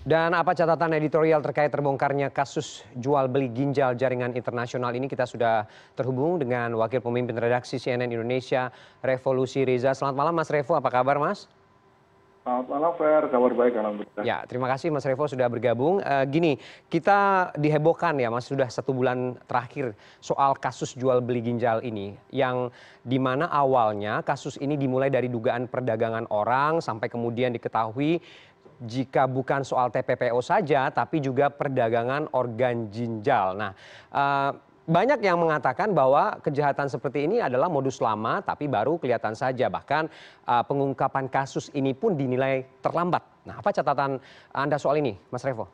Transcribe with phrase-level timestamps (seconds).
[0.00, 5.04] dan apa catatan editorial terkait terbongkarnya kasus jual beli ginjal jaringan internasional ini?
[5.04, 8.72] Kita sudah terhubung dengan wakil pemimpin redaksi cnn indonesia
[9.04, 10.72] revolusi riza selamat malam mas revo.
[10.72, 11.44] Apa kabar mas?
[12.40, 14.24] Selamat malam Fer, kabar baik alhamdulillah.
[14.24, 16.00] Ya, terima kasih Mas Revo sudah bergabung.
[16.00, 16.56] Uh, gini,
[16.88, 18.48] kita dihebohkan ya Mas.
[18.48, 19.92] Sudah satu bulan terakhir
[20.24, 22.72] soal kasus jual beli ginjal ini, yang
[23.04, 28.24] di mana awalnya kasus ini dimulai dari dugaan perdagangan orang sampai kemudian diketahui
[28.80, 33.52] jika bukan soal TPPO saja, tapi juga perdagangan organ ginjal.
[33.52, 33.72] Nah,
[34.12, 34.50] uh,
[34.90, 40.10] banyak yang mengatakan bahwa kejahatan seperti ini adalah modus lama tapi baru kelihatan saja bahkan
[40.50, 43.22] uh, pengungkapan kasus ini pun dinilai terlambat.
[43.46, 44.18] Nah, apa catatan
[44.50, 45.70] Anda soal ini, Mas Revo?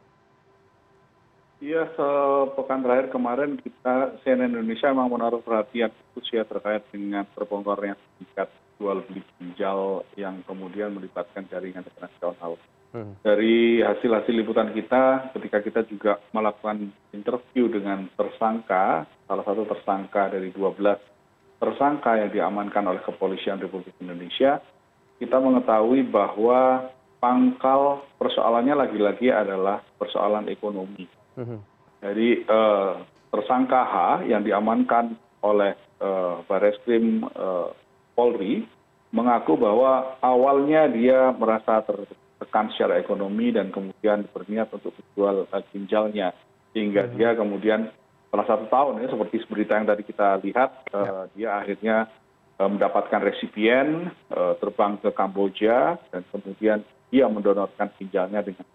[1.57, 7.97] Iya, sepekan terakhir kemarin kita CNN Indonesia memang menaruh perhatian khusus ya terkait dengan terbongkarnya
[8.21, 12.61] tingkat jual beli ginjal yang kemudian melibatkan jaringan internasional.
[12.97, 13.13] Hmm.
[13.21, 20.33] dari hasil hasil liputan kita ketika kita juga melakukan interview dengan tersangka salah satu tersangka
[20.33, 20.97] dari dua belas
[21.61, 24.65] tersangka yang diamankan oleh kepolisian republik indonesia
[25.21, 26.89] kita mengetahui bahwa
[27.21, 31.05] pangkal persoalannya lagi lagi adalah persoalan ekonomi
[31.37, 31.61] hmm.
[32.01, 32.93] jadi eh,
[33.29, 33.95] tersangka H
[34.25, 37.69] yang diamankan oleh eh, Bareskrim eh,
[38.17, 38.65] Polri
[39.13, 45.65] mengaku bahwa awalnya dia merasa ter tekan secara ekonomi dan kemudian berniat untuk menjual eh,
[45.73, 46.29] ginjalnya
[46.77, 47.13] sehingga hmm.
[47.17, 47.81] dia kemudian
[48.29, 51.13] setelah satu tahun ya seperti berita yang tadi kita lihat eh, ya.
[51.33, 51.97] dia akhirnya
[52.61, 54.13] eh, mendapatkan resipien
[54.61, 58.67] terbang ke Kamboja dan kemudian dia mendonorkan ginjalnya dengan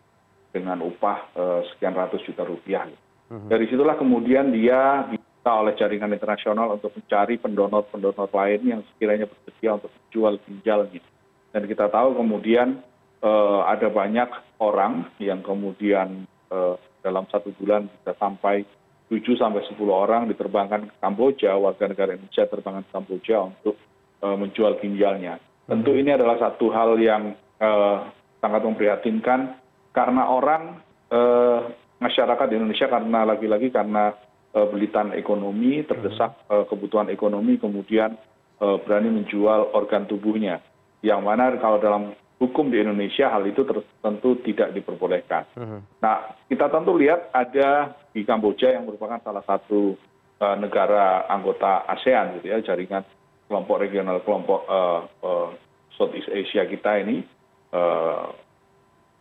[0.52, 1.32] dengan upah
[1.72, 2.84] sekian ratus juta rupiah.
[3.32, 3.48] Hmm.
[3.48, 9.80] Dari situlah kemudian dia diminta oleh jaringan internasional untuk mencari pendonor-pendonor lain yang sekiranya bersedia
[9.80, 11.00] untuk menjual ginjalnya.
[11.56, 12.91] Dan kita tahu kemudian Eh,
[13.22, 18.66] ada banyak orang yang kemudian eh, dalam satu bulan bisa sampai
[19.14, 23.76] tujuh sampai sepuluh orang diterbangkan ke Kamboja, warga negara Indonesia terbangkan ke Kamboja untuk
[24.26, 25.38] eh, menjual ginjalnya.
[25.70, 27.38] Tentu ini adalah satu hal yang
[28.42, 29.56] sangat memprihatinkan
[29.94, 30.82] karena orang
[32.02, 34.12] masyarakat di Indonesia karena lagi-lagi karena
[34.52, 38.18] belitan ekonomi, terdesak kebutuhan ekonomi, kemudian
[38.60, 40.60] berani menjual organ tubuhnya.
[41.06, 42.04] Yang mana kalau dalam
[42.42, 43.62] hukum di indonesia hal itu
[44.02, 45.46] tentu tidak diperbolehkan.
[45.54, 45.80] Mhm.
[46.02, 49.94] nah kita tentu lihat ada di kamboja yang merupakan salah satu
[50.42, 53.06] uh, negara anggota asean gitu ya jaringan
[53.46, 55.50] kelompok regional kelompok uh, uh,
[55.94, 57.22] southeast asia kita ini
[57.78, 58.34] uh,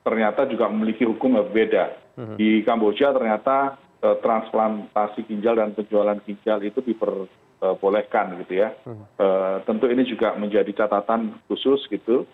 [0.01, 1.85] ternyata juga memiliki hukum yang berbeda.
[2.17, 2.35] Mhm.
[2.41, 8.73] Di Kamboja ternyata uh, transplantasi ginjal dan penjualan ginjal itu diperbolehkan gitu ya.
[9.21, 12.25] Uh, tentu ini juga menjadi catatan khusus gitu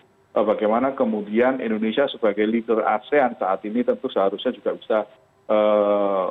[0.43, 4.97] bagaimana kemudian indonesia sebagai leader asean saat ini tentu seharusnya juga bisa
[5.49, 6.27] eh,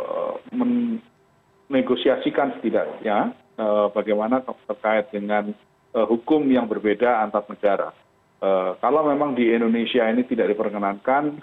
[0.54, 5.50] menegosiasikan setidaknya eh, bagaimana terkait dengan
[5.96, 7.88] hukum yang berbeda antar negara.
[8.84, 11.40] kalau memang di indonesia ini tidak diperkenankan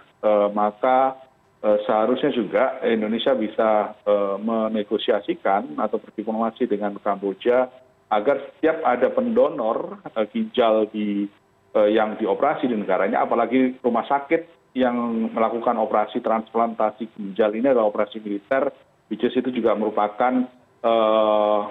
[0.54, 1.18] maka
[1.58, 3.98] seharusnya juga indonesia bisa
[4.38, 7.66] menegosiasikan atau berdiplomasi dengan kamboja
[8.14, 11.43] agar setiap ada pendonor ginjal di Eh,
[11.74, 18.22] yang dioperasi di negaranya apalagi rumah sakit yang melakukan operasi transplantasi ginjal ini adalah operasi
[18.22, 18.74] militer
[19.10, 20.50] which is itu juga merupakan
[20.82, 21.70] uh,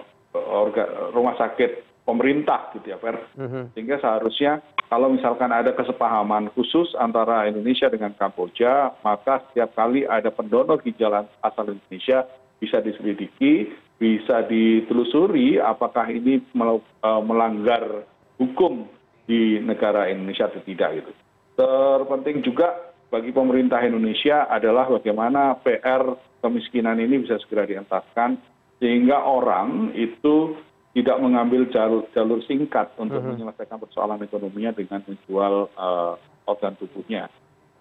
[1.10, 3.18] rumah sakit pemerintah gitu ya Fer.
[3.38, 3.74] Mhm.
[3.74, 10.28] Sehingga seharusnya kalau misalkan ada kesepahaman khusus antara Indonesia dengan Kamboja, maka setiap kali ada
[10.28, 12.26] pendonor ginjal asal Indonesia
[12.58, 18.06] bisa diselidiki, bisa ditelusuri apakah ini eh, melanggar
[18.38, 18.86] hukum
[19.28, 21.12] di negara indonesia atau tidak gitu
[21.56, 28.40] terpenting juga bagi pemerintah indonesia adalah bagaimana pr kemiskinan ini bisa segera dientaskan
[28.82, 30.58] sehingga orang itu
[30.92, 33.36] tidak mengambil jalur, jalur singkat untuk mhm.
[33.36, 37.32] menyelesaikan persoalan ekonominya dengan menjual uh, organ tubuhnya.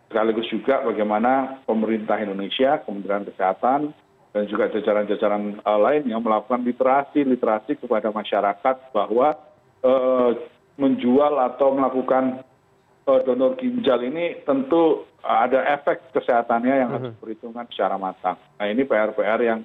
[0.08, 3.92] Sekaligus juga bagaimana pemerintah Indonesia, Kementerian Kesehatan,
[4.32, 9.36] dan juga jajaran-jajaran uh, lain yang melakukan literasi literasi kepada masyarakat bahwa
[9.84, 10.32] uh,
[10.80, 12.44] menjual atau melakukan
[13.08, 17.14] eh, donor ginjal ini tentu ada efek kesehatannya yang harus mhm.
[17.18, 18.38] diperhitungkan secara matang.
[18.58, 19.62] Nah ini PR-PR yang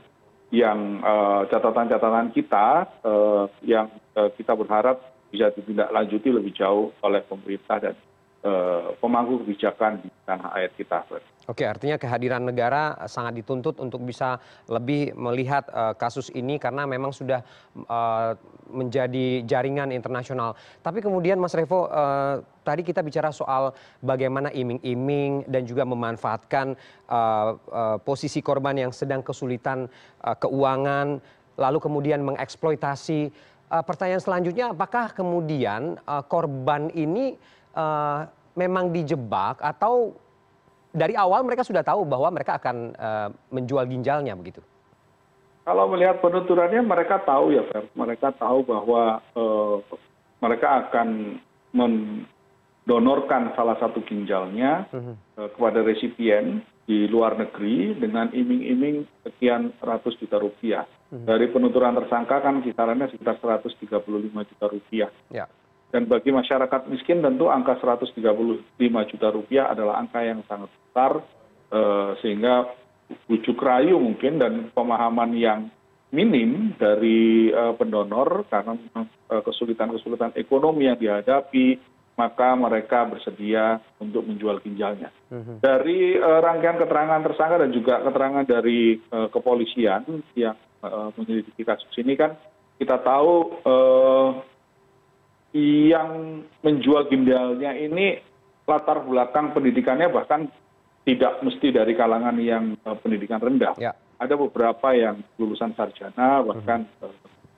[0.54, 5.02] yang uh, catatan-catatan kita uh, yang uh, kita berharap
[5.34, 7.94] bisa ditindaklanjuti lebih jauh oleh pemerintah dan
[9.02, 11.02] pemangku kebijakan di tanah air kita
[11.50, 14.38] oke artinya kehadiran negara sangat dituntut untuk bisa
[14.70, 15.66] lebih melihat
[15.98, 17.42] kasus ini karena memang sudah
[18.66, 20.58] menjadi jaringan internasional.
[20.82, 21.86] Tapi kemudian mas revo
[22.66, 23.70] tadi kita bicara soal
[24.02, 26.74] bagaimana iming iming dan juga memanfaatkan
[28.02, 29.86] posisi korban yang sedang kesulitan
[30.22, 31.22] keuangan
[31.56, 33.30] lalu kemudian mengeksploitasi.
[33.66, 35.98] Pertanyaan selanjutnya apakah kemudian
[36.30, 37.38] korban ini
[38.56, 40.16] memang dijebak atau
[40.96, 42.96] dari awal mereka sudah tahu bahwa mereka akan
[43.52, 44.64] menjual ginjalnya begitu?
[45.66, 49.20] Kalau melihat penuturannya mereka tahu ya Fer, mereka tahu bahwa
[50.40, 51.36] mereka akan
[51.76, 54.88] mendonorkan salah satu ginjalnya
[55.36, 60.86] kepada resipien di luar negeri dengan iming-iming sekian ratus juta rupiah.
[61.10, 63.90] Dari penuturan tersangka kan kisarannya sekitar 135
[64.32, 65.10] juta rupiah.
[65.34, 65.50] Ya.
[65.96, 68.20] Dan bagi masyarakat miskin tentu angka 135
[68.84, 71.24] juta rupiah adalah angka yang sangat besar
[72.20, 72.68] sehingga
[73.24, 75.72] bujuk rayu mungkin dan pemahaman yang
[76.12, 77.48] minim dari
[77.80, 78.76] pendonor karena
[79.24, 81.80] kesulitan-kesulitan ekonomi yang dihadapi
[82.20, 85.08] maka mereka bersedia untuk menjual ginjalnya.
[85.64, 89.00] Dari rangkaian keterangan tersangka dan juga keterangan dari
[89.32, 90.04] kepolisian
[90.36, 90.60] yang
[91.16, 92.36] menyelidiki kasus ini kan
[92.76, 93.64] kita tahu
[95.88, 98.20] yang menjual ginjalnya ini
[98.68, 100.50] latar belakang pendidikannya bahkan
[101.06, 103.78] tidak mesti dari kalangan yang pendidikan rendah.
[104.16, 106.84] Ada beberapa yang lulusan sarjana bahkan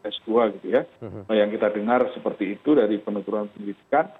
[0.05, 0.85] S2 gitu ya.
[1.33, 4.13] Yang kita dengar seperti itu dari penuturan pendidikan.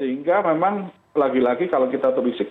[0.00, 2.48] Sehingga memang lagi-lagi kalau kita terbisik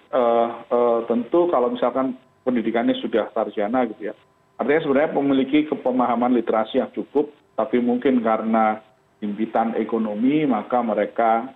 [1.09, 2.13] tentu kalau misalkan
[2.45, 4.15] pendidikannya sudah sarjana gitu ya.
[4.59, 8.83] Artinya sebenarnya memiliki pemahaman literasi yang cukup, tapi mungkin karena
[9.19, 11.53] impitan ekonomi maka mereka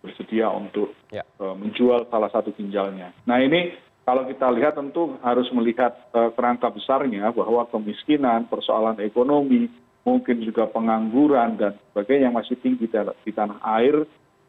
[0.00, 0.96] bersedia untuk
[1.36, 3.12] menjual salah satu ginjalnya.
[3.28, 3.76] Nah ini
[4.08, 9.68] kalau kita lihat tentu harus melihat kerangka besarnya bahwa kemiskinan, persoalan ekonomi,
[10.06, 14.06] mungkin juga pengangguran dan sebagainya yang masih tinggi di tanah air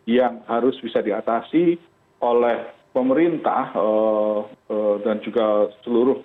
[0.08, 1.76] yang harus bisa diatasi
[2.24, 2.58] oleh
[2.94, 3.74] pemerintah
[5.04, 6.22] dan juga seluruh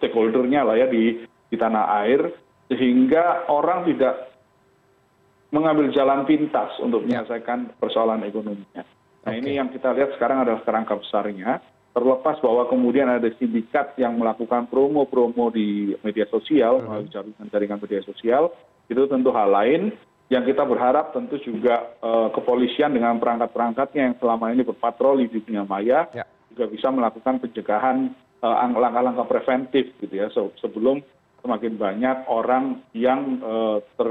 [0.00, 1.22] stakeholdernya lah ya di
[1.52, 2.32] tanah air
[2.72, 4.31] sehingga orang tidak
[5.52, 8.82] mengambil jalan pintas untuk menyelesaikan persoalan ekonominya.
[9.22, 11.60] Nah ini yang kita lihat sekarang adalah kerangka besarnya.
[11.92, 17.12] Terlepas bahwa kemudian ada sindikat yang melakukan promo-promo di media sosial, melalui
[17.52, 18.48] jaringan media sosial,
[18.88, 19.92] itu tentu hal lain.
[20.32, 21.92] Yang kita berharap tentu juga
[22.32, 26.08] kepolisian dengan perangkat-perangkatnya yang selama ini berpatroli di dunia maya,
[26.48, 28.08] juga bisa melakukan pencegahan
[28.72, 30.32] langkah-langkah preventif gitu ya,
[30.64, 31.04] sebelum
[31.44, 33.44] semakin banyak orang yang
[34.00, 34.08] ter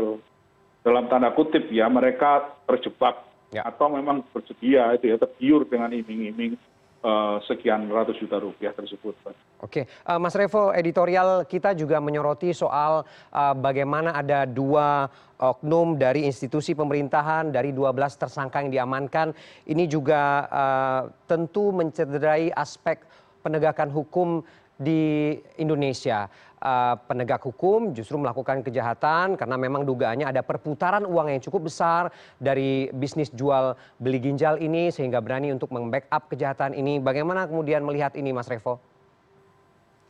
[0.82, 6.54] dalam tanda kutip ya mereka terjebak atau memang bersedia itu ya tergiur dengan iming iming
[7.50, 9.18] sekian ratus juta rupiah tersebut.
[9.58, 9.90] Oke,
[10.22, 13.02] Mas Revo, editorial kita juga menyoroti soal
[13.58, 15.10] bagaimana ada dua
[15.42, 19.34] oknum dari institusi pemerintahan dari 12 tersangka yang diamankan.
[19.66, 20.46] Ini juga
[21.26, 23.02] tentu mencederai aspek
[23.42, 24.46] penegakan hukum
[24.78, 26.30] di indonesia
[27.10, 32.86] penegak hukum justru melakukan kejahatan karena memang dugaannya ada perputaran uang yang cukup besar dari
[32.94, 37.02] bisnis jual beli ginjal ini sehingga berani untuk membackup kejahatan ini.
[37.02, 38.78] Bagaimana kemudian melihat ini mas revo?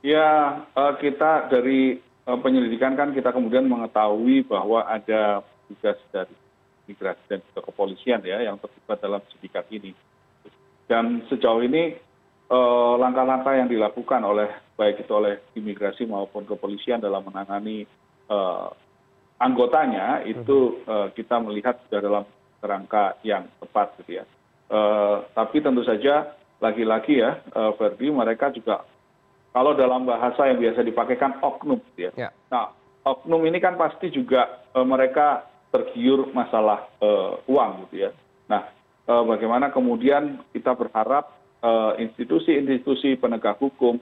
[0.04, 0.60] Ya
[1.00, 5.40] kita dari penyelidikan kan kita kemudian mengetahui bahwa ada
[5.72, 6.36] tugas dari
[6.90, 9.96] migrasi dan juga kepolisian ya yang terlibat dalam sindikat ini.
[10.92, 11.96] Dan sejauh ini
[13.00, 17.88] langkah langkah yang dilakukan oleh baik itu oleh imigrasi maupun kepolisian dalam menangani
[19.40, 20.84] anggotanya itu
[21.16, 22.24] kita melihat sudah dalam
[22.60, 24.26] kerangka yang tepat gitu ya.
[25.32, 27.40] Tapi tentu saja lagi-lagi ya
[27.80, 28.84] Ferdi mereka juga
[29.56, 32.30] kalau dalam bahasa yang biasa dipakai kan oknum gitu ya.
[32.52, 32.76] Nah
[33.08, 36.84] oknum ini kan pasti juga mereka tergiur masalah
[37.48, 38.12] uang gitu ya.
[38.52, 38.68] Nah
[39.08, 41.41] bagaimana kemudian kita berharap
[42.02, 44.02] institusi institusi penegak hukum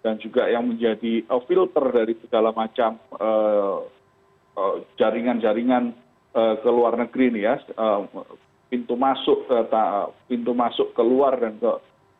[0.00, 2.96] dan juga yang menjadi filter dari segala macam
[4.94, 5.92] jaringan jaringan
[6.34, 7.58] ke luar negeri ini ya
[8.70, 9.50] pintu masuk
[10.30, 11.72] pintu masuk keluar dan ke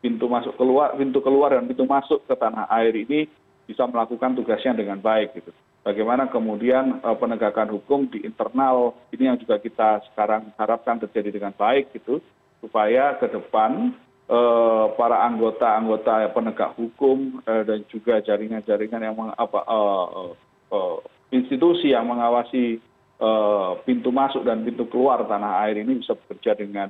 [0.03, 3.31] pintu masuk keluar pintu keluar dan pintu masuk ke tanah air ini
[3.63, 5.55] bisa melakukan tugasnya dengan baik gitu.
[5.81, 11.89] Bagaimana kemudian penegakan hukum di internal ini yang juga kita sekarang harapkan terjadi dengan baik
[11.95, 12.21] gitu
[12.61, 13.95] supaya ke depan
[14.95, 19.59] para anggota anggota penegak hukum dan juga jaringan jaringan yang apa
[21.35, 22.79] institusi yang mengawasi
[23.83, 26.89] pintu masuk dan pintu keluar tanah air ini bisa bekerja dengan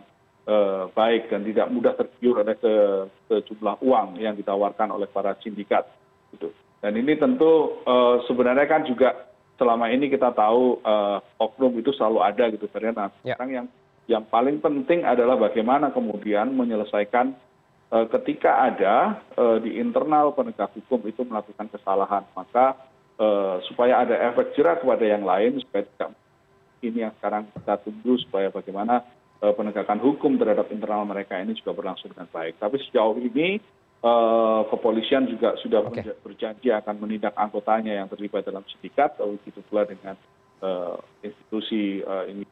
[0.94, 2.58] baik dan tidak mudah tergiur oleh
[3.30, 5.90] sejumlah uang yang ditawarkan oleh para sindikat
[6.82, 7.82] dan ini tentu
[8.30, 10.82] sebenarnya kan juga selama ini kita tahu
[11.42, 13.70] oknum itu selalu ada gitu nah sekarang
[14.10, 17.34] yang paling penting adalah bagaimana kemudian menyelesaikan
[17.92, 19.20] ketika ada
[19.60, 22.24] di internal penegak hukum itu melakukan kesalahan.
[22.34, 22.76] Maka
[23.70, 26.10] supaya ada efek jerah kepada yang lain supaya tidak
[26.82, 29.06] ini yang sekarang kita tunggu supaya bagaimana
[29.38, 32.58] penegakan hukum terhadap internal mereka ini juga berlangsung dengan baik.
[32.58, 33.62] Tapi sejauh ini
[34.72, 35.86] kepolisian juga sudah
[36.26, 40.18] berjanji akan menindak anggotanya yang terlibat dalam sindikat begitu pula dengan
[41.26, 42.06] institusi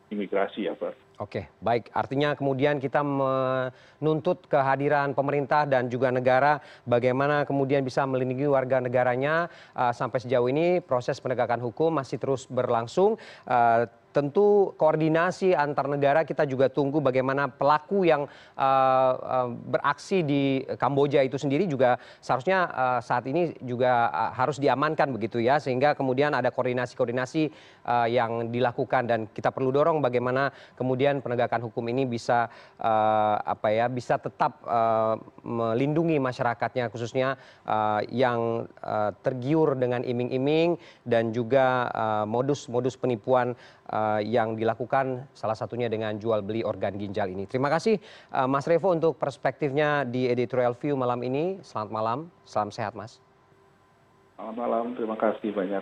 [0.10, 1.10] imigrasi ya Pak.
[1.20, 1.92] Oke, baik.
[1.92, 9.52] Artinya kemudian kita menuntut kehadiran pemerintah dan juga negara bagaimana kemudian bisa melindungi warga negaranya
[9.76, 13.20] sampai sejauh ini proses penegakan hukum masih terus berlangsung
[14.10, 18.26] tentu koordinasi antar negara kita juga tunggu bagaimana pelaku yang
[19.70, 22.68] beraksi di kamboja itu sendiri juga seharusnya
[23.00, 25.62] saat ini juga harus diamankan begitu ya.
[25.62, 27.54] Sehingga kemudian ada koordinasi koordinasi
[28.10, 32.50] yang dilakukan dan kita perlu dorong bagaimana kemudian penegakan hukum ini bisa
[34.20, 34.52] tetap
[35.46, 37.38] melindungi masyarakatnya khususnya
[38.10, 38.66] yang
[39.22, 40.70] tergiur dengan iming iming
[41.06, 41.90] dan juga
[42.26, 43.54] modus modus penipuan
[44.22, 47.50] yang dilakukan salah satunya dengan jual beli organ ginjal ini.
[47.50, 47.98] Terima kasih
[48.46, 51.58] Mas Revo untuk perspektifnya di editorial view malam ini.
[51.66, 53.18] Selamat malam, salam sehat Mas.
[54.38, 55.82] Selamat malam, terima kasih banyak.